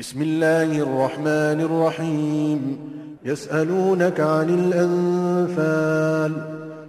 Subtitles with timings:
[0.00, 2.78] بسم الله الرحمن الرحيم
[3.24, 6.32] يسألونك عن الأنفال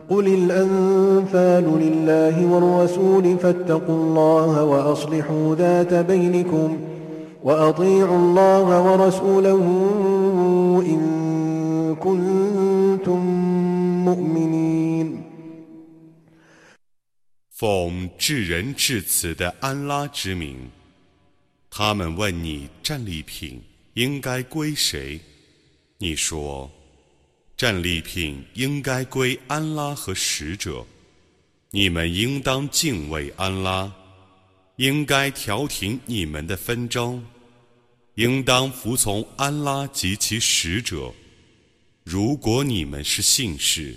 [0.10, 6.78] قل الأنفال لله والرسول فاتقوا الله وأصلحوا ذات بينكم
[7.44, 9.64] وأطيعوا الله ورسوله
[10.86, 13.20] إن كنتم
[14.06, 15.24] مؤمنين
[17.52, 20.70] 奉至仁至慈的安拉之名，
[21.75, 23.59] 他们问你战利品
[23.95, 25.19] 应该归谁？
[25.97, 26.71] 你说，
[27.57, 30.85] 战利品应该归安拉和使者。
[31.71, 33.91] 你们应当敬畏安拉，
[34.77, 37.25] 应该调停你们的纷争，
[38.17, 41.11] 应当服从安拉及其使者。
[42.05, 43.97] 如果你们是信士。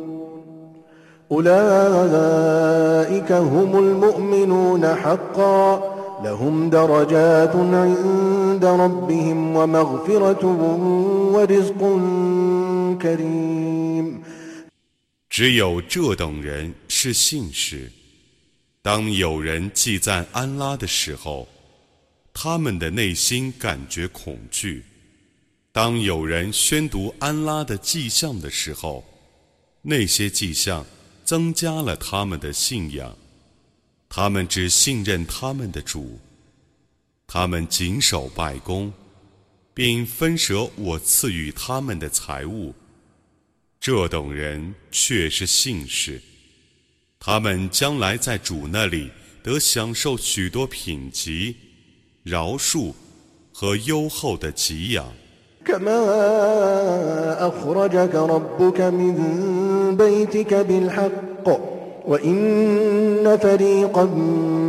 [1.32, 10.44] أولئك هم المؤمنون حقا لهم درجات عند ربهم ومغفرة
[11.34, 11.80] ورزق
[13.02, 14.22] كريم
[15.28, 17.90] 只有这等人是信士。
[18.80, 21.48] 当有人祭赞安拉的时候，
[22.32, 24.82] 他们的内心感觉恐惧；
[25.72, 29.02] 当有人宣读安拉的迹象的时候，
[29.82, 30.86] 那些迹象。
[31.30, 33.16] 增加了他们的信仰，
[34.08, 36.18] 他们只信任他们的主，
[37.26, 38.92] 他们谨守拜功，
[39.74, 42.74] 并分舍我赐予他们的财物。
[43.80, 46.22] 这等人却是信士，
[47.18, 49.10] 他们将来在主那里
[49.42, 51.56] 得享受许多品级、
[52.22, 52.92] 饶恕
[53.52, 55.12] 和优厚的给养。
[55.66, 61.29] كما أخرجك ربك من بيتك بالحق
[62.06, 64.04] وإن فريقا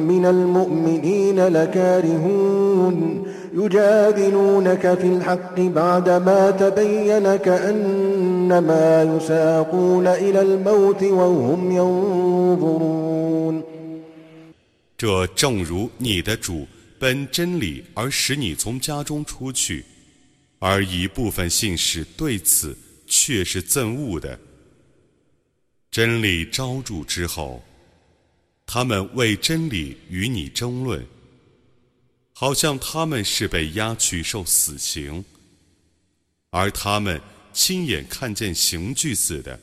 [0.07, 3.23] من المؤمنين لكارهون
[3.53, 13.17] يجادلونك في الحق بعدما تبين كأنما يساقون إلى الموت وهم ينظرون
[14.97, 16.65] 这正如你的主
[16.97, 19.85] 本真理而使你从家中出去。
[20.59, 24.39] 而一部分信士对此却是憎恶的。
[25.91, 27.61] 真理昭着之后，
[28.65, 31.05] 他们为真理与你争论，
[32.33, 35.25] 好像他们是被押去受死刑，
[36.51, 37.21] 而他们
[37.53, 39.59] 亲眼看见刑具似的。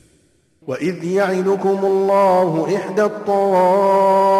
[0.67, 4.31] وإذ يعدكم الله إحدى الطائفتين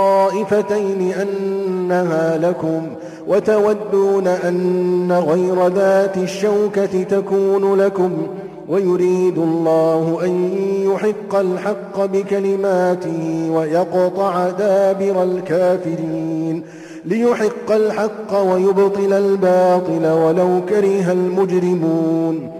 [1.13, 2.95] أنها لكم
[3.27, 8.37] وتودون أن غير ذات الشوكة تكون لكم
[8.70, 10.50] ويريد الله أن
[10.84, 16.62] يحق الحق بكلماته ويقطع دابر الكافرين
[17.04, 22.50] ليحق الحق ويبطل الباطل ولو كره المجرمون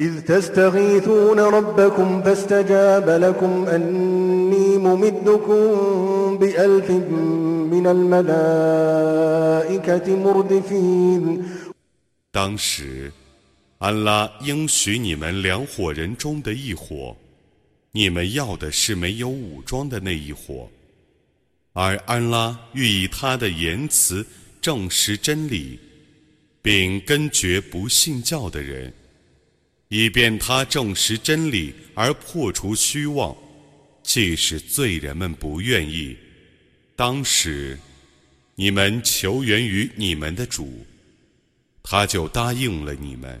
[0.00, 5.58] إذ تستغيثون ربكم فاستجاب لكم أني ممدكم
[6.38, 6.90] بألف
[7.72, 8.86] من الملائكة
[10.16, 11.42] مردفين.
[13.78, 17.16] 安拉应许你们两伙人中的一伙，
[17.92, 20.68] 你们要的是没有武装的那一伙，
[21.74, 24.26] 而安拉欲以他的言辞
[24.60, 25.78] 证实真理，
[26.60, 28.92] 并根绝不信教的人。
[29.90, 33.34] 以便他证实真理而破除虚妄，
[34.02, 36.16] 即使罪人们不愿意，
[36.96, 37.78] 当时
[38.56, 40.84] 你们求援于你们的主，
[41.82, 43.40] 他就答应了你们。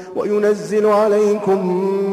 [0.16, 1.58] وينزل عليكم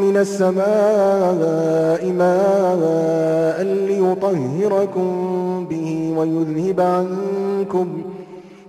[0.03, 5.07] من السماء ماء ليطهركم
[5.69, 7.87] به ويذهب عنكم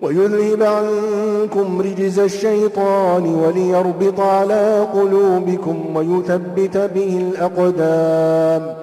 [0.00, 8.76] ويذهب عنكم رجز الشيطان وليربط على قلوبكم ويثبت به الأقدام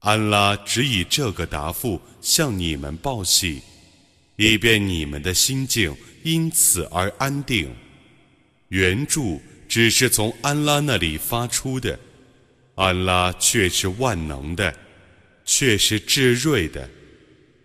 [0.00, 3.62] 安拉只以这个答复向你们报喜，
[4.36, 7.68] 以便你们的心境因此而安定。
[8.69, 11.99] 援助只是从安拉那里发出的，
[12.75, 14.75] 安拉却是万能的，
[15.45, 16.89] 却是至睿的。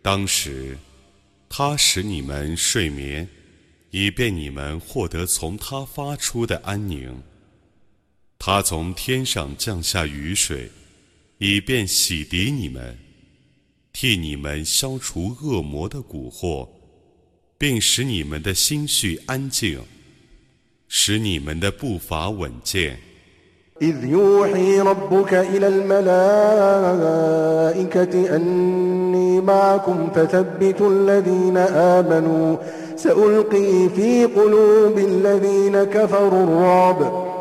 [0.03, 0.77] 当时，
[1.49, 3.29] 他使你们睡眠，
[3.91, 7.23] 以便你们获得从他发出的安宁。
[8.39, 10.71] 他从天上降下雨水。
[11.41, 12.99] 以便洗涤你们，
[13.93, 16.69] 替你们消除恶魔的蛊惑，
[17.57, 19.81] 并使你们的心绪安静，
[20.88, 22.98] 使你们的步伐稳健。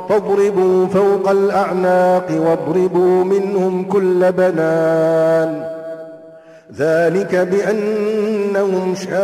[0.09, 5.65] فاضربوا فوق الأعناق واضربوا منهم كل بنان
[6.77, 9.23] ذلك بأنهم شاقوا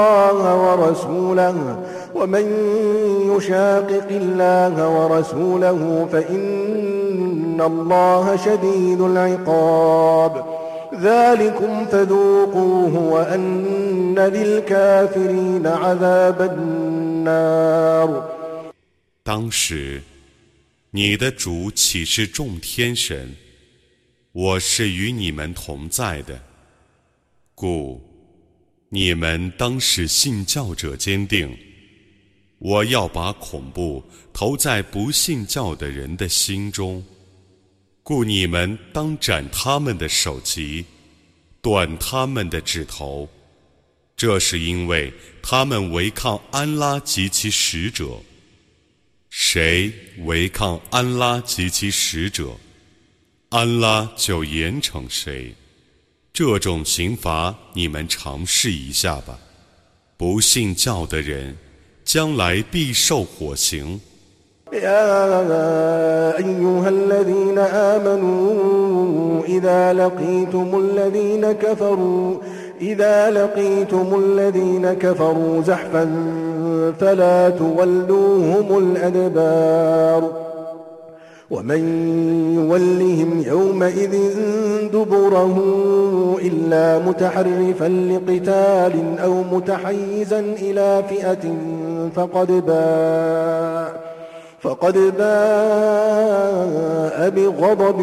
[0.00, 1.56] الله ورسوله
[2.14, 2.46] ومن
[3.32, 10.32] يشاقق الله ورسوله فإن الله شديد العقاب
[10.94, 18.08] ذلكم فذوقوه وأن للكافرين عذاب النار
[19.24, 20.02] 当时，
[20.92, 23.34] 你的主岂是众天神？
[24.32, 26.38] 我是与你们同在的，
[27.54, 28.00] 故
[28.93, 31.57] 你们当使信教者坚定。
[32.59, 34.03] 我要把恐怖
[34.33, 37.01] 投在不信教的人的心中，
[38.03, 40.83] 故你们当斩他们的首级，
[41.61, 43.27] 断他们的指头。
[44.17, 45.11] 这是因为
[45.41, 48.21] 他们违抗安拉及其使者。
[49.29, 49.91] 谁
[50.25, 52.57] 违抗安拉及其使者，
[53.47, 55.55] 安拉就严惩谁。
[56.32, 59.38] 这种刑罚你们尝试一下吧。
[60.16, 61.56] 不信教的人，
[62.04, 64.00] 将来必受火刑。
[72.80, 76.04] إذا لقيتم الذين كفروا زحفا
[77.00, 80.22] فلا تولوهم الأدبار
[81.51, 81.81] ومن
[82.55, 84.15] يولهم يومئذ
[84.93, 85.57] دبره
[86.41, 91.53] إلا متحرفا لقتال أو متحيزا إلى فئة
[92.15, 94.01] فقد باء
[94.59, 95.29] فقد باء
[97.29, 97.99] بغضب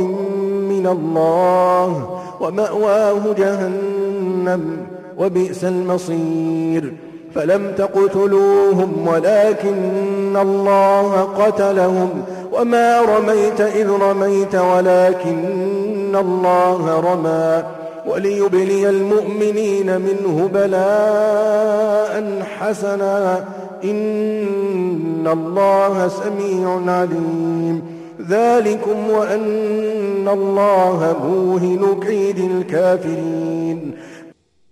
[0.69, 4.87] من الله ومأواه جهنم
[5.19, 6.94] وبئس المصير
[7.38, 17.63] فلم تقتلوهم ولكن الله قتلهم وما رميت إذ رميت ولكن الله رمى
[18.06, 23.45] وليبلي المؤمنين منه بلاء حسنا
[23.84, 27.94] إن الله سميع عليم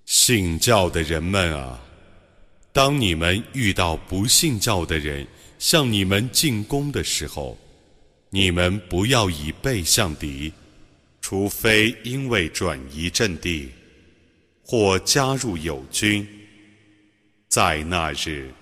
[0.06, 1.80] 信教的人们啊，
[2.77, 5.27] 当你们遇到不信教的人
[5.59, 7.57] 向你们进攻的时候，
[8.29, 10.53] 你们不要以背向敌，
[11.23, 13.71] 除非因为转移阵地
[14.63, 16.29] 或加入友军。
[17.49, 18.53] 在那日，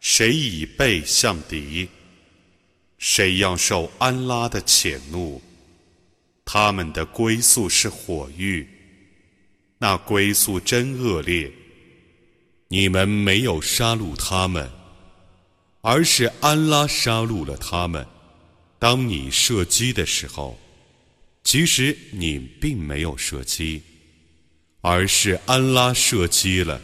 [0.00, 1.86] 谁以背向敌？
[2.96, 5.42] 谁要受安拉的谴怒？
[6.46, 8.66] 他们的归宿是火狱，
[9.76, 11.52] 那归宿真恶劣。
[12.74, 14.68] 你们没有杀戮他们，
[15.80, 18.04] 而是安拉杀戮了他们。
[18.80, 20.58] 当你射击的时候，
[21.44, 23.80] 其实你并没有射击，
[24.80, 26.80] 而是安拉射击了。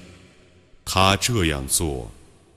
[0.85, 2.09] 他这样做。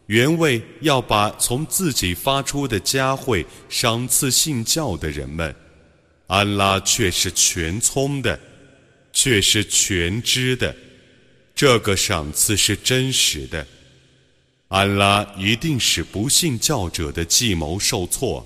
[0.05, 5.55] 原为要把从自己发出的佳慧赏赐信教的人们，
[6.27, 8.39] 安拉却是全聪的，
[9.11, 10.75] 却是全知的，
[11.55, 13.65] 这个赏赐是真实的。
[14.69, 18.45] 安拉一定使不信教者的计谋受挫。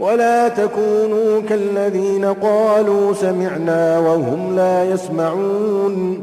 [0.00, 6.22] ولا تكونوا كالذين قالوا سمعنا وهم لا يسمعون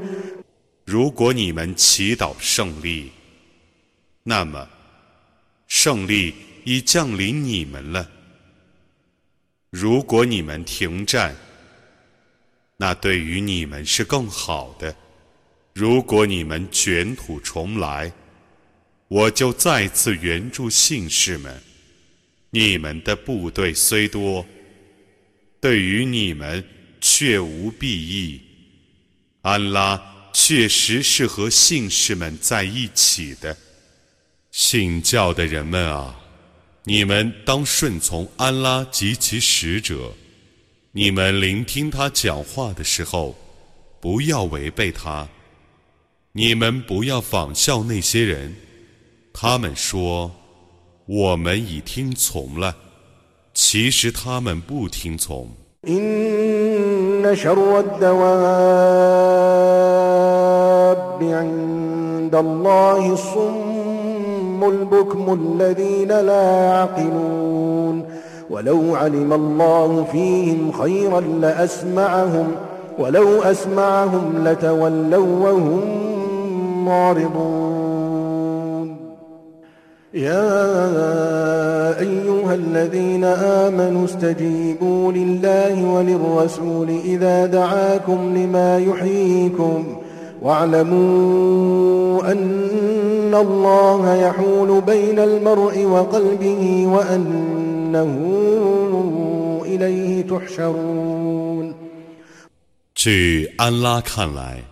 [0.85, 3.11] 如果你们祈祷胜利，
[4.23, 4.67] 那么
[5.67, 6.33] 胜利
[6.63, 8.07] 已降临你们了。
[9.71, 11.35] 如果你们停战，
[12.77, 14.95] 那对于你们是更好的。
[15.73, 18.11] 如果你们卷土重来，
[19.07, 21.61] 我就再次援助信士们。
[22.50, 24.44] 你们的部队虽多，
[25.60, 26.64] 对于你们
[27.00, 28.40] 却无裨益。
[29.42, 30.00] 安拉。
[30.32, 33.56] 确实是和信士们在一起的，
[34.52, 36.20] 信教的人们啊，
[36.84, 40.14] 你们当顺从安拉及其使者。
[40.92, 43.36] 你们聆听他讲话的时候，
[44.00, 45.28] 不要违背他。
[46.30, 48.54] 你们不要仿效那些人，
[49.32, 50.32] 他们说
[51.05, 52.75] 我们已听从了，
[53.53, 55.49] 其实他们不听从。
[62.35, 68.05] عند الله الصم البكم الذين لا يعقلون
[68.49, 72.47] ولو علم الله فيهم خيرا لأسمعهم
[72.99, 75.81] ولو أسمعهم لتولوا وهم
[76.85, 77.88] معرضون
[80.13, 88.79] يا أيها الذين آمنوا استجيبوا لله وللرسول إذا دعاكم لما
[90.01, 90.05] يحييكم ۖ
[90.41, 98.11] واعلموا أن الله يحول بين المرء وقلبه وأنه
[99.65, 101.73] إليه تحشرون
[102.93, 104.63] 据安拉看来，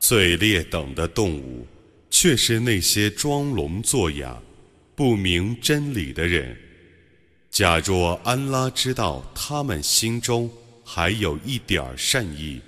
[0.00, 1.66] 最劣等的动物，
[2.10, 4.38] 却是那些装聋作哑、
[5.03, 6.57] 不明真理的人。
[7.51, 10.49] 假若安拉知道他们心中
[10.81, 12.61] 还有一点善意，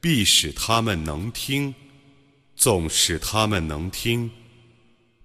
[0.00, 1.74] 必使他们能听，
[2.54, 4.30] 纵使他们能听，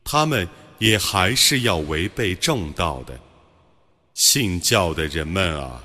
[0.03, 0.47] 他们
[0.79, 3.19] 也还是要违背正道的。
[4.15, 5.83] 信教的人们啊，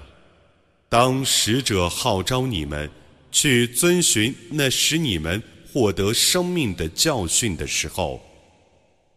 [0.88, 2.90] 当使者号召你们
[3.30, 8.22] 去遵循那使你们获得生命的教训的时候，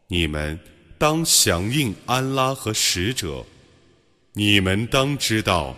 [0.07, 0.59] 你们
[0.98, 3.44] 当响应安拉和使者。
[4.34, 5.74] 你们当知道，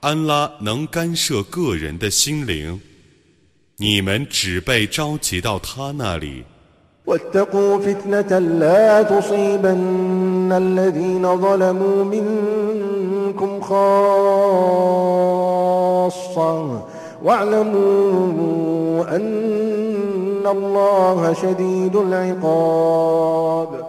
[0.00, 2.80] 安拉能干涉个人的心灵。
[3.76, 6.44] 你们只被召集到他那里。
[7.06, 13.78] واتقوا فتنة لا تصيبن الذين ظلموا منكم خاصة
[17.22, 23.88] واعلموا أن الله شديد العقاب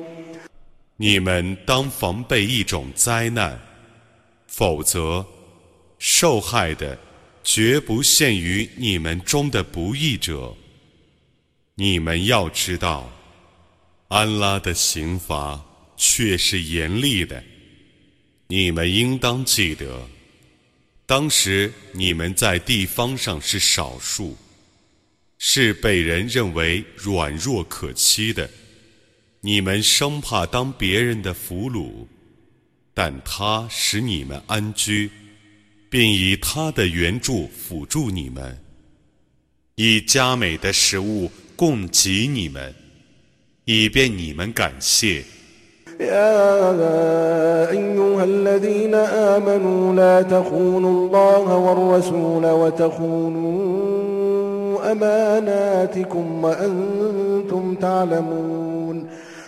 [1.01, 3.59] 你们当防备一种灾难，
[4.45, 5.25] 否则
[5.97, 6.95] 受害的
[7.43, 10.55] 绝不限于你们中的不义者。
[11.73, 13.11] 你们要知道，
[14.09, 15.59] 安拉的刑罚
[15.97, 17.43] 却是严厉的。
[18.45, 20.07] 你们应当记得，
[21.07, 24.37] 当时你们在地方上是少数，
[25.39, 28.47] 是被人认为软弱可欺的。
[29.40, 32.06] 你们生怕当别人的俘虏，
[32.94, 35.10] 但他使你们安居，
[35.88, 38.58] 并以他的援助辅助你们，
[39.76, 41.30] 以佳美的食物。
[41.56, 42.74] 供给你们，
[43.64, 45.24] 以便你们感谢。
[45.98, 53.52] يا أيها الذين آمنوا لا تخونوا الله والرسول وتخونوا
[54.92, 58.69] أماناتكم وأنتم تعلمون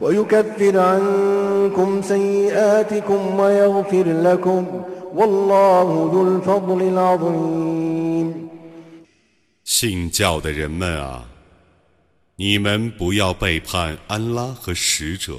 [0.00, 4.84] ويكفر عنكم سيئاتكم ويغفر لكم
[5.14, 8.48] والله ذو الفضل العظيم
[9.64, 11.28] 信教的人们啊，
[12.36, 15.34] 你们不要背叛安拉和使者，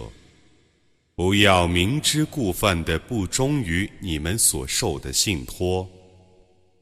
[1.16, 5.88] 不要明知故犯的不忠于你们所受的信托。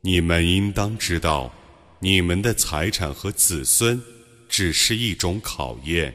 [0.01, 1.51] 你们应当知道，
[1.99, 4.01] 你们的财产和子孙
[4.47, 6.13] 只是一种考验，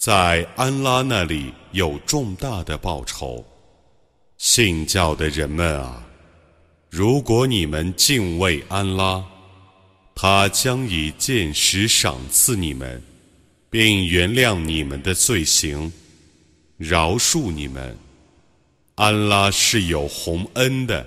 [0.00, 3.44] 在安拉那里有重大的报酬。
[4.38, 6.02] 信教的人们啊，
[6.88, 9.22] 如果你们敬畏安拉，
[10.14, 13.02] 他将以见识赏赐你们，
[13.68, 15.92] 并原谅你们的罪行，
[16.78, 17.94] 饶恕你们。
[18.94, 21.06] 安拉是有宏恩的。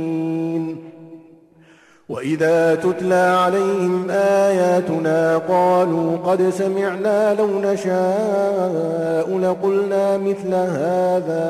[2.10, 11.46] وإذا تتلى عليهم آياتنا قالوا قد سمعنا لو نشاء لقلنا مثل هذا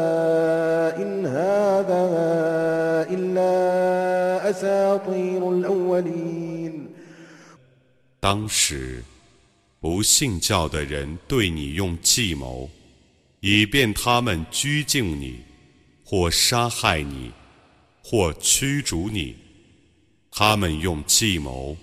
[0.97, 2.05] إن هذا
[3.11, 3.53] إلا
[4.51, 6.89] أساطير الأولين
[8.19, 9.03] 当时，
[9.79, 12.71] 不信教的人对你用计谋，
[13.41, 15.41] 以便他们拘禁你，
[16.03, 17.31] 或杀害你，
[18.03, 19.40] 或驱逐你。
[20.34, 21.76] 他们用计谋，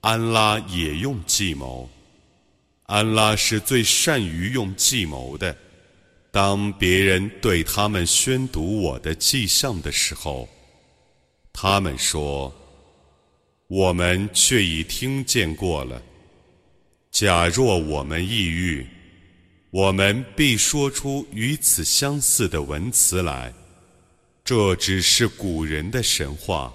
[0.00, 1.88] 安拉也用计谋。
[2.86, 5.56] 安拉是最善于用计谋的。
[6.32, 10.48] 当别人对他们宣读我的迹象的时候，
[11.52, 12.52] 他们说
[13.68, 16.02] ：“我们却已听见过了。
[17.12, 18.84] 假若我们抑郁，
[19.70, 23.52] 我们必说出与此相似的文词来。
[24.44, 26.74] 这只是古人的神话。”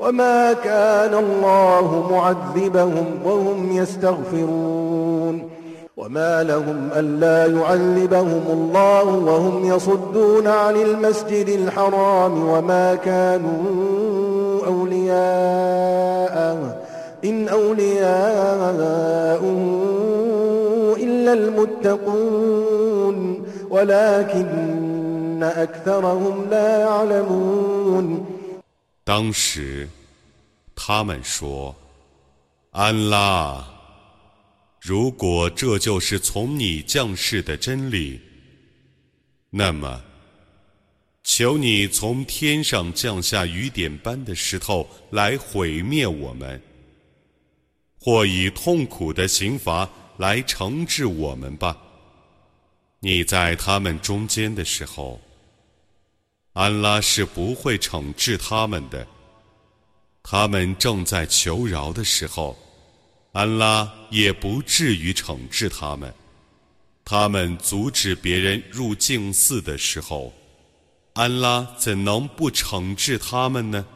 [0.00, 5.50] وما كان الله معذبهم وهم يستغفرون
[5.96, 16.40] وما لهم ألا يعذبهم الله وهم يصدون عن المسجد الحرام وما كانوا أولياء
[17.24, 19.40] إن أولياءه
[20.96, 22.90] إلا المتقون
[23.70, 28.29] ولكن أكثرهم لا يعلمون
[29.10, 29.88] 当时，
[30.72, 31.74] 他们说
[32.70, 33.68] ：“安拉，
[34.80, 38.20] 如果这就是从你降世的真理，
[39.50, 40.00] 那么，
[41.24, 46.62] 求你从天上降下雨点般的石头来毁灭我们，
[47.98, 51.76] 或以痛苦的刑罚来惩治我们吧。
[53.00, 55.20] 你在他们中间的时候。”
[56.60, 59.06] 安拉是不会惩治他们的。
[60.22, 62.54] 他们正在求饶的时候，
[63.32, 66.14] 安拉也不至于惩治他们。
[67.02, 70.34] 他们阻止别人入净寺的时候，
[71.14, 73.86] 安拉怎能不惩治他们呢？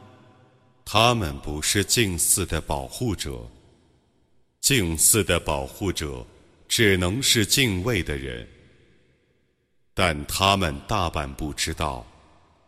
[0.87, 3.46] 他们不是净寺的保护者。
[4.62, 6.27] 净寺的保护者
[6.66, 8.48] 只能是敬畏的人，
[9.92, 12.07] 但他们大半不知道。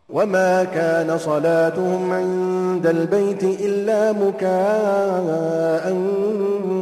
[0.08, 5.96] وما كان صلاتهم عند البيت إلا مكاء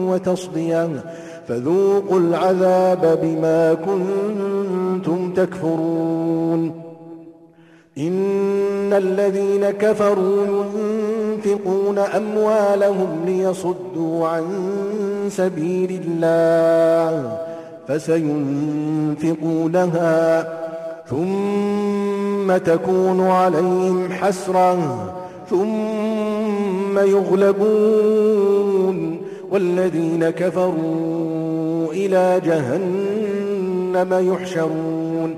[0.09, 1.01] وتصديا
[1.49, 6.85] فذوقوا العذاب بما كنتم تكفرون
[7.99, 10.65] إن الذين كفروا
[11.47, 14.45] ينفقون أموالهم ليصدوا عن
[15.29, 17.39] سبيل الله
[17.89, 19.25] فسينفقونها
[21.08, 24.76] ثم تكون عليهم حسرة
[25.50, 28.98] ثم يغلبون
[29.50, 35.36] والذين كفروا إلى جهنم يحشرون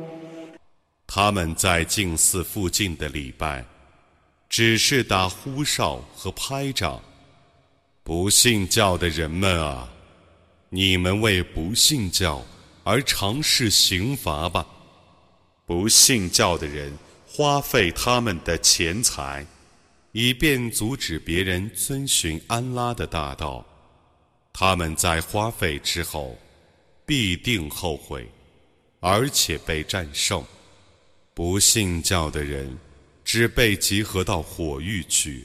[1.07, 3.65] 他们在净寺附近的礼拜，
[4.49, 6.99] 只是打呼哨和拍掌。
[8.03, 9.89] 不信教的人们啊，
[10.69, 12.41] 你们为不信教
[12.83, 14.65] 而尝试刑罚吧。
[15.66, 19.44] 不信教的人花费他们的钱财，
[20.12, 23.66] 以便阻止别人遵循安拉的大道。
[24.52, 26.38] 他们在花费之后，
[27.04, 28.30] 必定后悔，
[29.00, 30.42] 而且被战胜。
[31.34, 32.78] 不信教的人
[33.24, 35.44] 只被集合到火域去。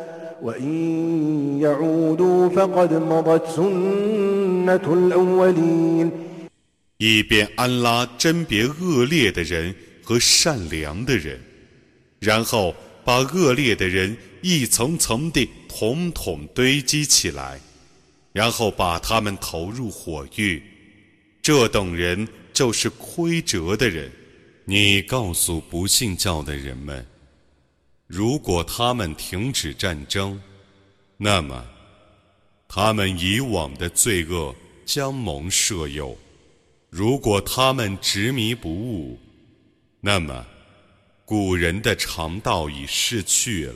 [6.97, 11.39] 以便安拉甄别恶劣的人和善良的人，
[12.19, 17.59] 然后把恶劣的人一层层地统统堆积起来，
[18.33, 20.63] 然后把他们投入火狱。
[21.41, 24.11] 这等人就是亏折的人。
[24.65, 27.05] 你告诉不信教的人们。
[28.13, 30.37] 如果他们停止战争，
[31.15, 31.63] 那么
[32.67, 34.53] 他们以往的罪恶
[34.85, 36.13] 将蒙赦宥；
[36.89, 39.17] 如果他们执迷不悟，
[40.01, 40.45] 那么
[41.23, 43.75] 古人的常道已逝去了。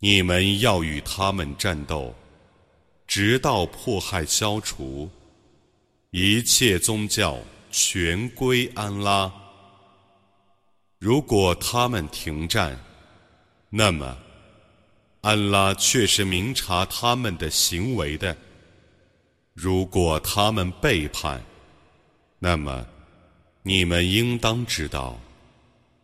[0.00, 2.14] 你们要与他们战斗，
[3.06, 5.10] 直到迫害消除，
[6.10, 7.36] 一切宗教
[7.72, 9.32] 全归安拉。
[11.00, 12.78] 如果他们停战，
[13.70, 14.16] 那么
[15.22, 18.32] 安拉却是明察他们的行为的；
[19.52, 21.42] 如果他们背叛，
[22.38, 22.86] 那么
[23.64, 25.20] 你们应当知道，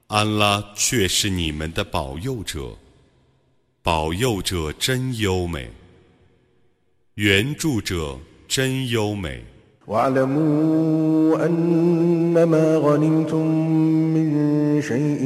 [0.09, 2.76] 安拉却是你们的保佑者。
[3.84, 5.69] 保佑者真优美，
[7.15, 9.43] 援助者真优美。
[9.88, 13.45] واعلموا أنما غنمتم
[14.13, 15.21] من شيء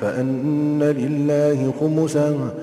[0.00, 2.54] فأن لله خمسه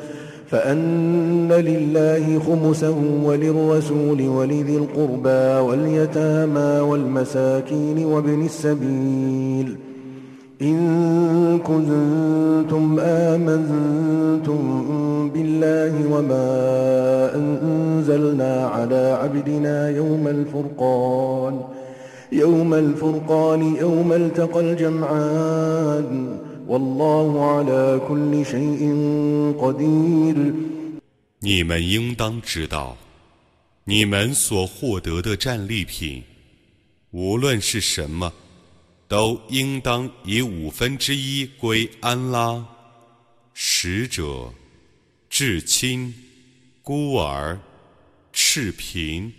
[0.47, 9.77] فأن لله خمسه وللرسول ولذي القربى واليتامى والمساكين وابن السبيل
[10.61, 14.61] إن كنتم آمنتم
[15.57, 16.49] بالله وما
[17.35, 21.53] أنزلنا على عبدنا يوم الفرقان
[22.31, 28.81] يوم الفرقان يوم التقى الجمعان والله على كل شيء
[29.63, 30.37] قدير
[31.39, 32.95] 你们应当知道，
[33.83, 36.23] 你们所获得的战利品，
[37.11, 38.31] 无论是什么。
[39.09, 42.65] 都应当以五分之一归安拉，
[43.53, 44.49] 使者、
[45.28, 46.14] 至亲、
[46.82, 47.60] 孤儿、
[48.32, 49.32] 赤贫、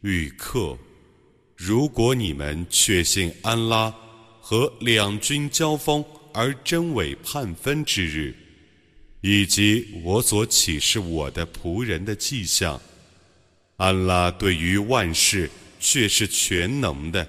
[0.00, 0.76] 旅客。
[1.56, 3.92] 如果你们确信安拉
[4.40, 8.34] 和两军交锋而真伪判分之日，
[9.20, 12.80] 以及我所启示我的仆人的迹象，
[13.76, 17.28] 安拉对于万事却是全能的。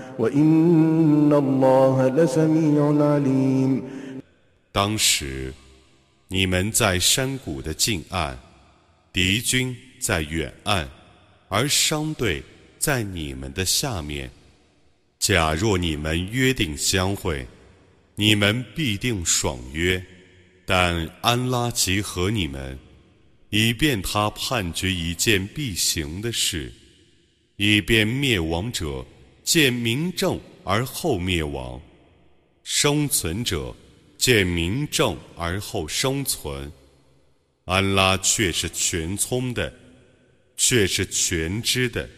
[4.71, 5.53] 当时，
[6.27, 8.37] 你们在山谷的近岸，
[9.11, 10.87] 敌军在远岸，
[11.49, 12.41] 而商队
[12.79, 14.31] 在你们的下面。
[15.19, 17.45] 假若你们约定相会，
[18.15, 20.03] 你们必定爽约。
[20.65, 22.79] 但安拉集合你们，
[23.49, 26.71] 以便他判决一件必行的事，
[27.57, 29.05] 以便灭亡者
[29.42, 31.80] 见明正而后灭亡，
[32.62, 33.74] 生存者。
[34.18, 36.72] 见明正而后生存，
[37.66, 39.70] 安拉却是全聪的，
[40.56, 42.08] 却是全知的。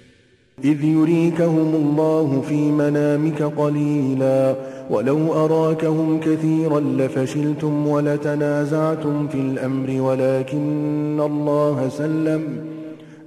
[0.62, 4.56] إذ يريكهم الله في منامك قليلا
[4.90, 12.42] ولو أراكهم كثيرا لفشلتم ولتنازعتم في الأمر ولكن الله سلم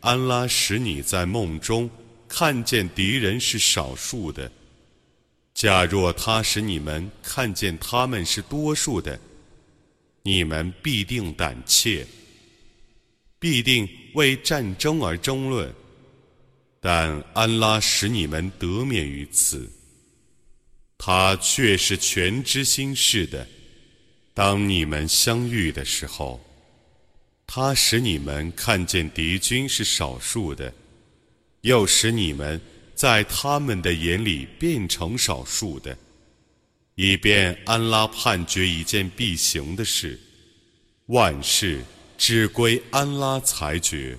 [0.00, 1.90] 安拉使你在梦中
[2.28, 4.50] 看见敌人是少数的。
[5.54, 9.18] 假若他使你们看见他们是多数的，
[10.22, 12.06] 你们必定胆怯，
[13.40, 15.74] 必定为战争而争论。
[16.80, 19.68] 但安拉使你们得免于此，
[20.96, 23.44] 他却是全知心事的。
[24.32, 26.40] 当你们相遇的时候，
[27.50, 30.72] 他使你们看见敌军是少数的，
[31.62, 32.60] 又使你们。
[32.94, 35.96] 在他们的眼里变成少数的，
[36.96, 40.18] 以便安拉判决一件必行的事，
[41.06, 41.80] 万事
[42.16, 44.18] 只归安拉裁决。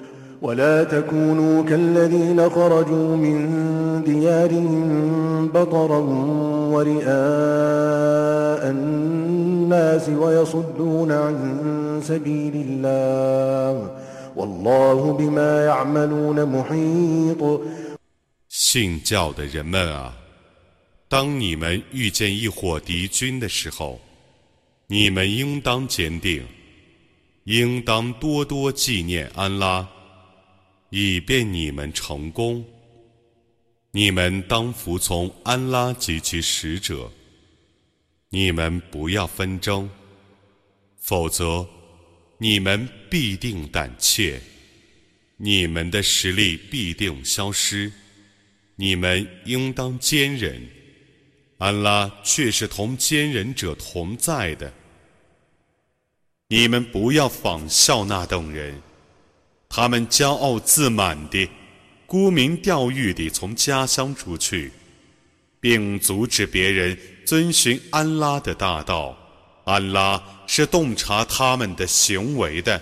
[0.42, 5.98] ولا تكونوا كالذين خرجوا من ديارهم بطرا
[6.72, 7.10] ورئاء
[8.70, 13.90] الناس ويصدون عن سبيل الله
[14.36, 17.60] والله بما يعملون محيط
[18.48, 20.14] 信教的人们啊，
[21.08, 23.98] 当你们遇见一伙敌军的时候，
[24.86, 26.42] 你们应当坚定，
[27.44, 29.86] 应当多多纪念安拉，
[30.91, 32.63] 以便你们成功。
[33.91, 37.11] 你们当服从安拉及其使者，
[38.29, 39.89] 你们不要纷争，
[40.97, 41.67] 否则
[42.37, 44.39] 你们必定胆怯，
[45.37, 47.91] 你们的实力必定消失。
[48.75, 50.61] 你们应当坚忍，
[51.57, 54.73] 安拉却是同坚忍者同在的。
[56.47, 58.81] 你们不要仿效那等人，
[59.73, 61.49] 他们骄傲自满地、
[62.05, 64.73] 沽名钓誉地从家乡出去，
[65.61, 69.17] 并阻止别人遵循安拉的大道。
[69.63, 72.81] 安拉是洞察他们的行为的。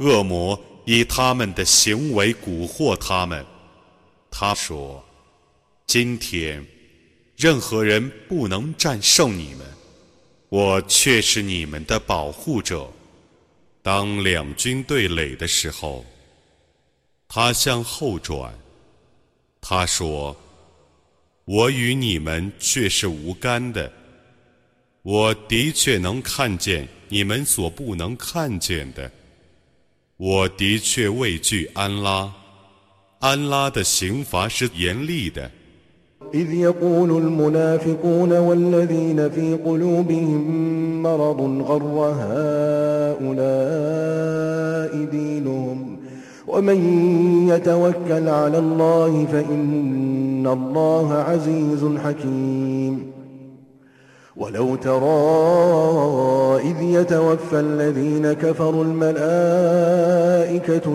[0.00, 3.46] 恶魔以他们的行为蛊惑他们。
[4.30, 5.04] 他说
[5.86, 6.66] ：“今天，
[7.36, 9.66] 任何人不能战胜你们。”
[10.50, 12.90] 我却是你们的保护者。
[13.82, 16.04] 当两军对垒的时候，
[17.28, 18.52] 他向后转，
[19.60, 20.36] 他说
[21.46, 23.92] ：“我与你们却是无干的。
[25.02, 29.08] 我的确能看见你们所不能看见的。
[30.19, 32.31] 我的确畏惧安拉，
[33.19, 35.51] 安拉的刑罚是严厉的。
[36.33, 42.13] إذ يقول المنافقون والذين في قلوبهم مرض غر
[43.21, 43.45] هؤلاء
[45.11, 45.97] دينهم
[46.47, 46.79] ومن
[47.49, 53.11] يتوكل على الله فإن الله عزيز حكيم
[54.39, 55.21] ولو ترى
[56.69, 60.21] إذ يتوفى الذين كفروا الملائكة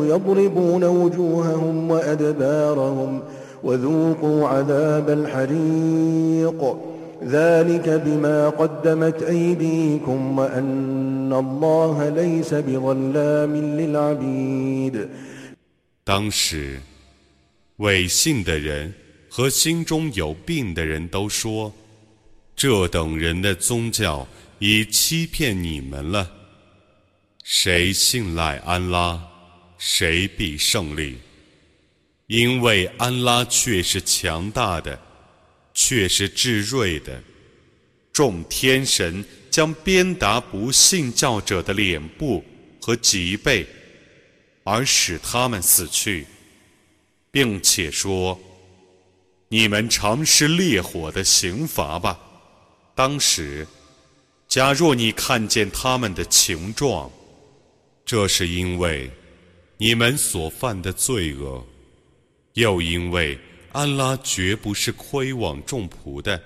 [0.06, 3.22] يضربون وجوههم وأدبارهم
[3.64, 6.76] وذوقوا عذاب الحريق
[7.24, 15.08] ذلك بما قدمت أيديكم وأن الله ليس بظلام للعبيد
[16.04, 16.80] 当时，
[17.76, 18.92] 伪信的人
[19.30, 21.72] 和心中有病的人都说。
[22.55, 24.27] 这等人的宗教
[24.59, 26.31] 已欺骗你们了。
[27.43, 29.21] 谁信赖安拉，
[29.77, 31.17] 谁必胜利。
[32.27, 34.99] 因为安拉却是强大的，
[35.73, 37.21] 却是至睿的。
[38.11, 42.43] 众天神将鞭打不信教者的脸部
[42.81, 43.67] 和脊背，
[44.63, 46.25] 而使他们死去，
[47.29, 48.39] 并且说
[49.49, 52.19] ：“你们尝试烈火的刑罚吧。”
[52.95, 53.67] 当时，
[54.47, 57.09] 假若你看见他们的情状，
[58.05, 59.11] 这是因为
[59.77, 61.61] 你们所犯的罪恶，
[62.53, 63.37] 又因为
[63.73, 66.39] 安拉绝不是亏枉众仆的。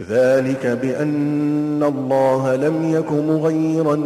[0.00, 3.96] ذلك بأن الله لم يك مغيرا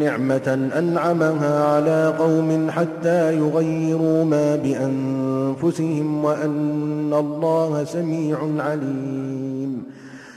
[0.00, 9.82] نعمة أنعمها على قوم حتى يغيروا ما بأنفسهم وأن الله سميع عليم.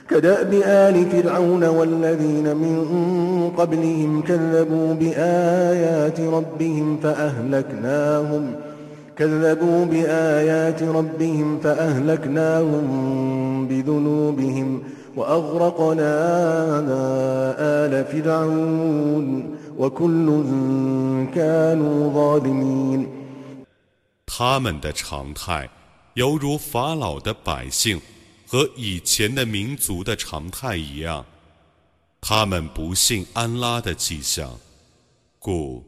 [0.09, 2.77] كدأب آل فرعون والذين من
[3.57, 8.53] قبلهم كذبوا بآيات ربهم فأهلكناهم
[9.17, 12.87] كذبوا بآيات ربهم فأهلكناهم
[13.68, 14.82] بذنوبهم
[15.16, 16.12] وأغرقنا
[17.58, 19.26] آل فرعون
[19.78, 20.26] وكل
[21.34, 23.06] كانوا ظالمين
[24.26, 25.68] 他们的常态
[26.14, 28.00] 犹如法老的百姓
[28.46, 31.24] 和以前的民族的常态一样，
[32.20, 34.58] 他们不信安拉的迹象，
[35.38, 35.82] 故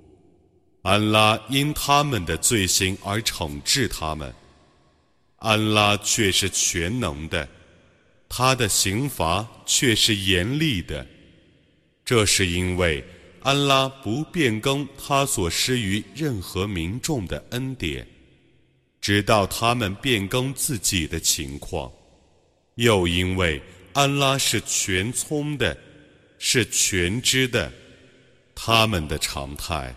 [0.82, 4.32] 安拉因他们的罪行而惩治他们。
[5.38, 7.46] 安拉却是全能的，
[8.35, 11.05] 他的刑罚却是严厉的。
[12.03, 13.05] 这是因为
[13.43, 18.07] 安拉不变更他所施于任何民众的恩典，
[18.99, 21.91] 直到他们变更自己的情况；
[22.73, 23.61] 又因为
[23.93, 25.77] 安拉是全聪的，
[26.39, 27.71] 是全知的，
[28.55, 29.95] 他们的常态。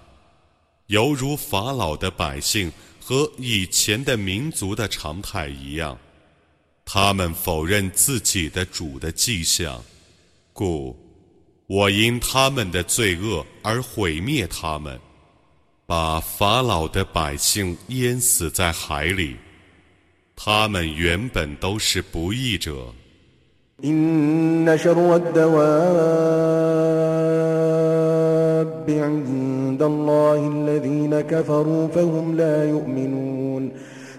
[0.88, 2.70] 犹如法老的百姓
[3.00, 5.98] 和以前的民族的常态一样，
[6.88, 9.82] 他们否认自己的主的迹象，
[10.52, 10.96] 故
[11.66, 14.96] 我因他们的罪恶而毁灭他们，
[15.84, 19.36] 把法老的百姓淹死在海里。
[20.36, 22.94] 他们原本都是不义者。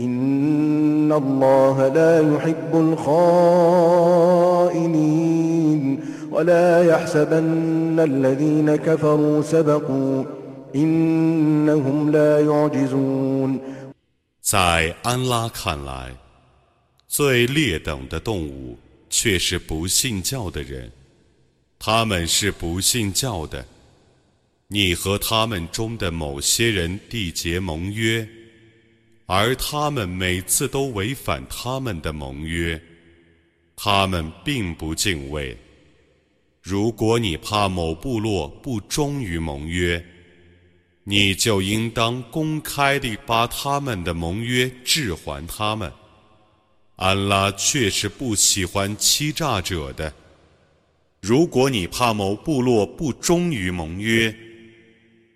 [0.00, 2.74] إن الله لا يحب
[4.74, 6.00] الخائنين
[6.30, 10.24] ولا يحسبن الذين كفروا سبقوا
[10.74, 13.60] إنهم لا يعجزون
[14.40, 16.10] 在安拉看来，
[17.06, 18.76] 最劣等的动物
[19.08, 20.90] 却是不信教的人，
[21.78, 23.64] 他们是不信教的。
[24.66, 28.26] 你和他们中的某些人缔结盟约，
[29.31, 32.81] 而他们每次都违反他们的盟约，
[33.75, 35.55] 他们并不敬畏。
[36.63, 40.03] 如果你怕某部落不忠于盟约，
[41.03, 45.93] 你就应当公开地把他们的盟约置还他们。
[46.95, 50.11] 安拉确实不喜欢欺诈者的。
[51.21, 54.35] 如果你怕某部落不忠于盟约，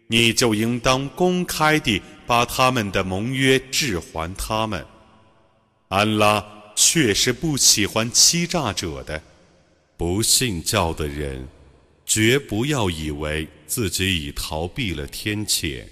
[0.08, 4.86] 你就应当公开地把他们的盟约置还他们。
[5.88, 6.46] 安拉
[6.76, 9.22] 确实不喜欢欺诈者的。
[9.96, 11.48] 不信教的人，
[12.06, 15.86] 绝不要以为自己已逃避了天谴，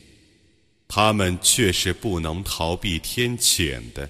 [0.88, 4.09] 他们却是不能逃避天谴的。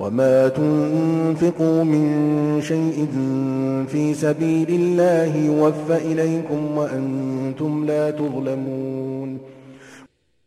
[0.00, 3.06] وما تنفقوا من شيء
[3.86, 9.40] في سبيل الله يوفى إليكم وأنتم لا تظلمون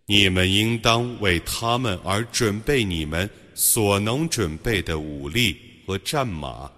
[0.07, 6.69] 你们应当为他们而准备你们所能准备的武力和战马，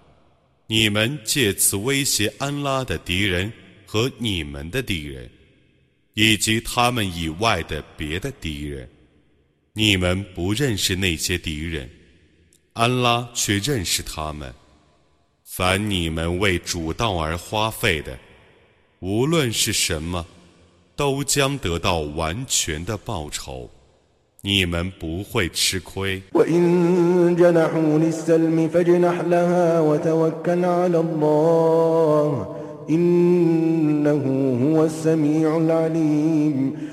[0.66, 3.52] 你们借此威胁安拉的敌人
[3.84, 5.28] 和你们的敌人，
[6.14, 8.88] 以及他们以外的别的敌人。
[9.74, 11.88] 你们不认识那些敌人。
[12.73, 14.51] 安拉却认识他们。
[15.43, 18.17] 凡你们为主道而花费的，
[18.99, 20.25] 无论是什么，
[20.95, 23.69] 都将得到完全的报酬，
[24.41, 26.19] 你们不会吃亏。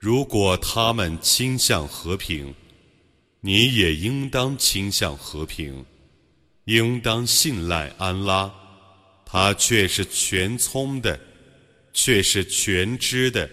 [0.00, 2.52] 如果他们倾向和平，
[3.40, 5.84] 你也应当倾向和平，
[6.64, 8.52] 应当信赖安拉，
[9.24, 11.20] 他却是全聪的，
[11.92, 13.48] 却是全知的。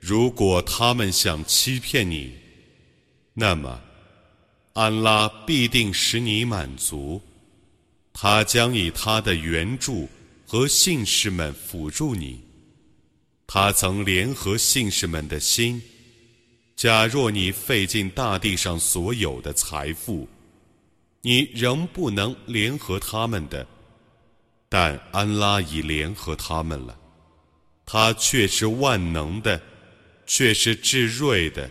[0.00, 2.32] 如果他们想欺骗你，
[3.32, 3.80] 那么
[4.72, 7.22] 安拉必定使你满足。
[8.14, 10.08] 他将以他的援助
[10.46, 12.40] 和信士们辅助你。
[13.46, 15.82] 他曾联合信士们的心。
[16.76, 20.28] 假若你费尽大地上所有的财富，
[21.22, 23.66] 你仍不能联合他们的，
[24.68, 26.98] 但安拉已联合他们了。
[27.84, 29.60] 他却是万能的，
[30.26, 31.70] 却是至睿的。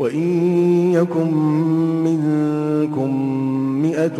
[0.00, 1.32] وإن يكن
[2.04, 3.10] منكم
[3.82, 4.18] مئة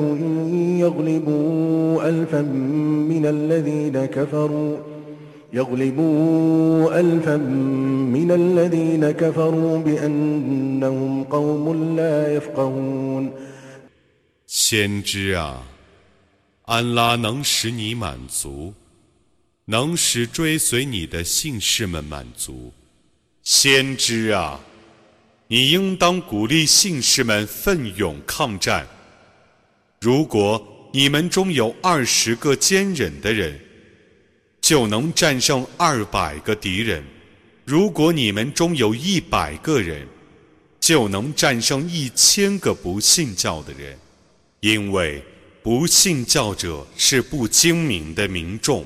[0.80, 2.42] يغلبوا ألفا
[3.12, 4.76] من الذين كفروا
[5.53, 7.36] يغلبوا ألفا
[8.16, 13.30] من الذين كفروا بأنهم قوم لا يفقهون
[14.49, 15.62] 先知啊，
[16.62, 18.72] 安拉能使你满足，
[19.66, 22.72] 能使追随你的信士们满足。
[23.42, 24.61] 先知啊！
[25.52, 28.88] 你应当鼓励信士们奋勇抗战。
[29.99, 33.60] 如果你们中有二十个坚忍的人，
[34.62, 37.04] 就能战胜二百个敌人；
[37.66, 40.08] 如果你们中有一百个人，
[40.80, 43.99] 就能战胜一千个不信教的人。
[44.62, 45.22] 因为
[45.62, 48.86] 不信教者是不精明的民众。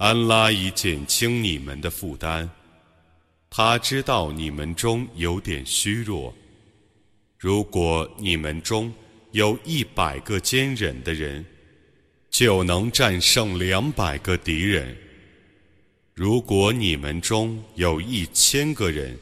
[0.00, 2.48] 安拉已减轻你们的负担。
[3.50, 6.34] 他知道你们中有点虚弱。
[7.36, 8.90] 如果你们中
[9.32, 11.44] 有一百个坚忍的人，
[12.30, 14.86] 就能战胜两百个敌人；
[16.14, 19.14] 如果你们中有一千个人，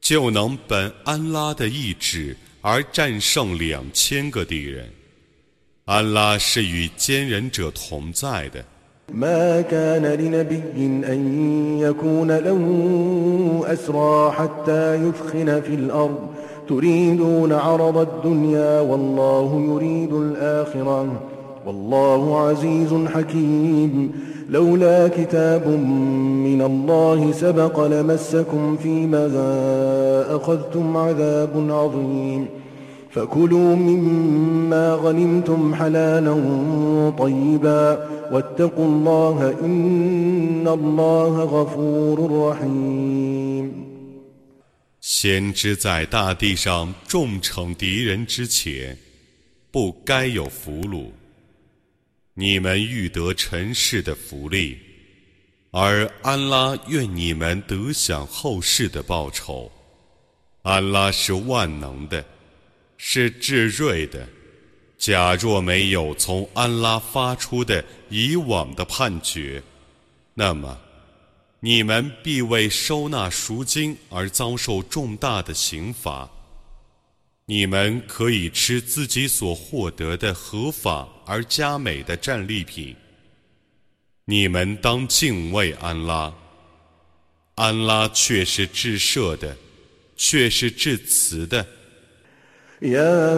[0.00, 4.88] 就能本安拉的意志而战胜两千个敌人。
[5.86, 8.64] 安拉是与坚忍者同在的。
[9.14, 10.62] ما كان لنبي
[11.12, 11.38] أن
[11.80, 12.60] يكون له
[13.66, 16.16] أسرى حتى يثخن في الأرض.
[16.68, 21.06] تريدون عرض الدنيا والله يريد الآخرة.
[21.66, 24.12] والله عزيز حكيم.
[24.50, 25.68] لولا كتاب
[26.44, 29.30] من الله سبق لمسكم فيما
[30.36, 32.46] أخذتم عذاب عظيم.
[33.10, 36.36] فكلوا مما غنمتم حلالا
[37.18, 37.98] طيبا.
[38.31, 42.17] واتقوا الله إن الله غفور
[42.49, 43.71] رحيم
[45.01, 48.97] 先知在大地上重惩敌人之前，
[49.71, 51.11] 不该有俘虏。
[52.33, 54.77] 你们欲得尘世的福利，
[55.71, 59.71] 而安拉愿你们得享后世的报酬。
[60.61, 62.23] 安拉是万能的。
[63.03, 64.27] 是至睿的。
[64.98, 69.62] 假若没有从安拉发出的以往的判决，
[70.34, 70.78] 那么
[71.60, 76.28] 你们必为收纳赎金而遭受重大的刑罚。
[77.44, 82.96] 你们可以吃自己所获得的合法而佳美的战利品。
[84.24, 86.34] 你们当敬畏安拉，
[87.54, 89.56] 安拉却是至赦的，
[90.16, 91.64] 却是至慈的。
[92.82, 93.32] يا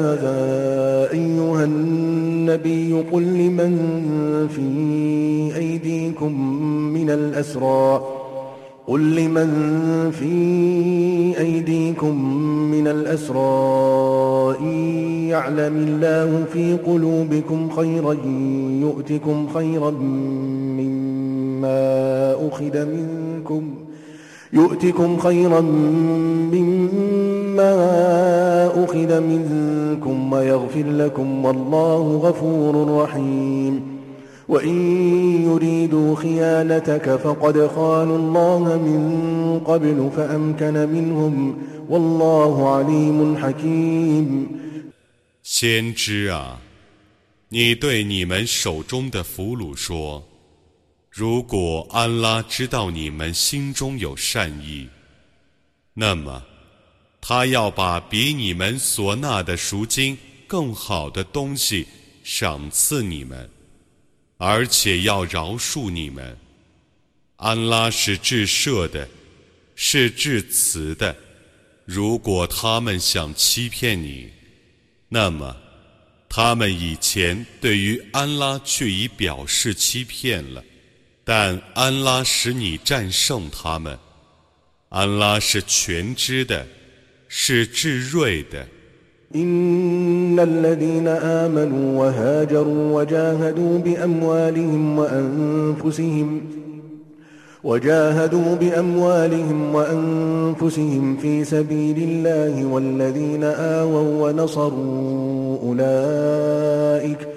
[1.13, 3.79] أيها النبي قل لمن
[4.49, 4.69] في
[5.57, 6.51] أيديكم
[6.93, 8.03] من الأسرى
[8.87, 9.51] قل لمن
[10.11, 10.35] في
[11.41, 12.25] أيديكم
[12.71, 14.75] من الأسرى إن
[15.29, 18.17] يعلم الله في قلوبكم خيرا
[18.83, 19.91] يؤتكم خيرا
[20.81, 23.88] مما أخذ منكم
[24.54, 25.62] يؤتكم خيرا
[26.54, 27.74] مما
[28.84, 33.82] أخذ منكم ويغفر لكم والله غفور رحيم
[34.48, 34.78] وإن
[35.46, 41.58] يريدوا خيانتك فقد خانوا الله من قبل فأمكن منهم
[41.90, 44.48] والله عليم حكيم
[45.44, 46.60] 先知啊，
[47.50, 50.24] 你对你们手中的俘虏说。
[51.11, 54.89] 如果安拉知道你们心中有善意，
[55.95, 56.43] 那么
[57.21, 61.87] 他要把比你们所纳的赎金更好的东西
[62.23, 63.51] 赏赐你们，
[64.37, 66.39] 而且要饶恕你们。
[67.37, 69.09] 安拉是至赦的，
[69.75, 71.17] 是至慈的。
[71.85, 74.29] 如果他们想欺骗你，
[75.09, 75.57] 那么
[76.29, 80.63] 他们以前对于安拉却已表示欺骗了。
[81.28, 83.98] 但安拉使你战胜他们，
[84.90, 86.66] 安拉是全知的，
[87.28, 88.68] 是至睿的。
[89.36, 96.42] إن الذين آمنوا وهاجروا وجاهدوا بأموالهم وأنفسهم
[97.64, 107.37] وجاهدوا بأموالهم وأنفسهم في سبيل الله والذين آووا ونصروا أولئك ۖ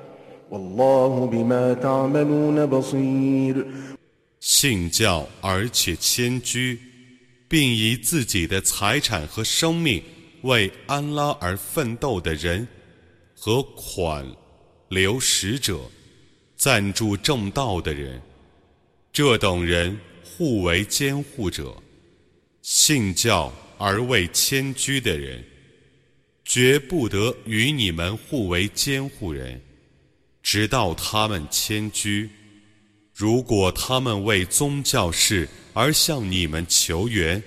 [4.41, 6.77] 信教而且迁居，
[7.47, 10.03] 并以自己的财产和生命
[10.41, 12.67] 为安拉而奋斗的人，
[13.33, 14.25] 和款
[14.89, 15.79] 留使者、
[16.57, 18.21] 赞助正道的人，
[19.13, 21.73] 这等人互为监护者。
[22.61, 25.41] 信教而未迁居的人，
[26.43, 29.61] 绝不得与你们互为监护人。
[30.41, 32.29] 直到他们迁居，
[33.13, 37.41] 如果他们为宗教事而向你们求援，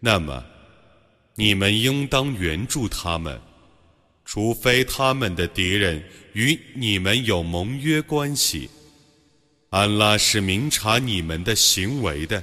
[0.00, 0.44] 那么
[1.34, 3.40] 你们应当援助他们，
[4.24, 6.02] 除非他们的敌人
[6.34, 8.68] 与你们有盟约关系。
[9.70, 12.42] 安拉是明察你们的行为的。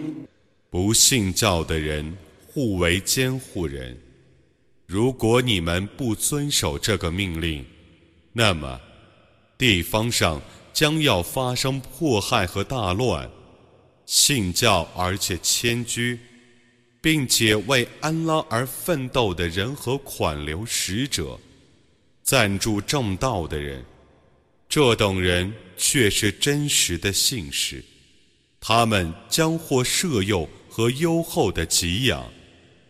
[0.71, 2.17] 不信教的人
[2.47, 3.99] 互为监护人。
[4.87, 7.65] 如果你们不遵守这个命令，
[8.31, 8.79] 那么
[9.57, 10.41] 地方上
[10.71, 13.29] 将要发生迫害和大乱。
[14.05, 16.17] 信教而且迁居，
[17.01, 21.37] 并且为安拉而奋斗的人和款流使者，
[22.23, 23.83] 赞助正道的人，
[24.69, 27.83] 这等人却是真实的信士，
[28.61, 30.47] 他们将获赦宥。
[30.70, 32.22] 和优厚的给养。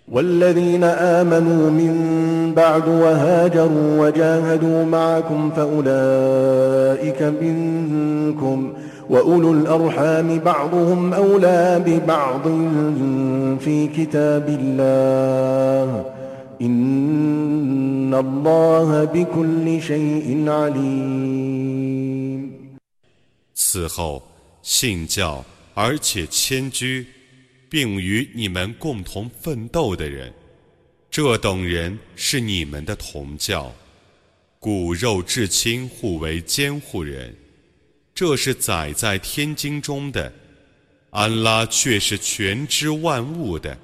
[0.08, 8.72] والذين آمنوا من بعد وهاجروا وجاهدوا معكم فأولئك منكم
[9.10, 12.42] وأولو الأرحام بعضهم أولى ببعض
[13.60, 16.04] في كتاب الله
[16.62, 21.86] إن الله بكل شيء عليم
[23.54, 24.22] 此后
[24.62, 27.06] 信教而且迁居
[27.71, 30.33] 并与你们共同奋斗的人，
[31.09, 33.73] 这等人是你们的同教，
[34.59, 37.33] 骨肉至亲互为监护人，
[38.13, 40.33] 这是载在天经中的。
[41.11, 43.77] 安拉却是全知万物的。